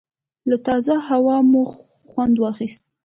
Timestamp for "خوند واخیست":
2.09-2.81